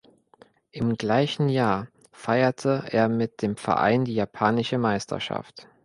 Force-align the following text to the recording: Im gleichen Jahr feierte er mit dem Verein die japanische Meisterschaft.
Im 0.71 0.97
gleichen 0.97 1.47
Jahr 1.47 1.87
feierte 2.11 2.85
er 2.89 3.07
mit 3.07 3.43
dem 3.43 3.55
Verein 3.55 4.03
die 4.03 4.15
japanische 4.15 4.79
Meisterschaft. 4.79 5.67